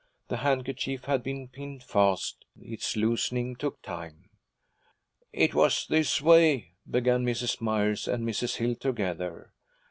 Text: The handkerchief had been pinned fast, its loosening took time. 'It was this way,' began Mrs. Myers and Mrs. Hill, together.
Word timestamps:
The 0.29 0.37
handkerchief 0.37 1.03
had 1.05 1.21
been 1.21 1.47
pinned 1.47 1.83
fast, 1.83 2.43
its 2.59 2.95
loosening 2.95 3.55
took 3.55 3.83
time. 3.83 4.31
'It 5.31 5.53
was 5.53 5.85
this 5.87 6.19
way,' 6.23 6.71
began 6.89 7.23
Mrs. 7.23 7.61
Myers 7.61 8.07
and 8.07 8.27
Mrs. 8.27 8.55
Hill, 8.55 8.73
together. 8.73 9.53